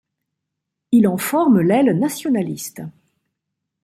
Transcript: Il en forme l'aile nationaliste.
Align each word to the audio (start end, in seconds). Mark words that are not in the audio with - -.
Il 0.91 1.07
en 1.07 1.17
forme 1.19 1.61
l'aile 1.61 1.91
nationaliste. 1.95 2.81